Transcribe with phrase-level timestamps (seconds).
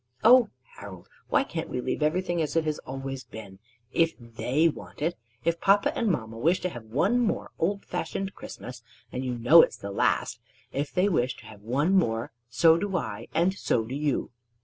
[0.23, 3.59] "Oh, Harold, why can't we leave everything as it has always been,
[3.93, 5.15] if they want it!
[5.45, 9.61] If papa and mamma wish to have one more old fashioned Christmas, and you know
[9.61, 10.39] it's the last,
[10.71, 14.31] if they wish to have one more, so do I and so do you!"